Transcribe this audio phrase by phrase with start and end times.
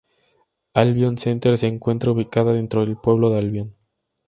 [0.73, 3.73] Albion Center se encuentra ubicada dentro del pueblo de Albion.